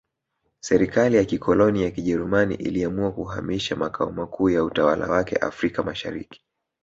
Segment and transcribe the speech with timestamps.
[0.59, 6.41] Serikali ya kikoloni ya Kijerumani iliamua kuhamisha makao makuu ya utawala wake Afrika Mashariki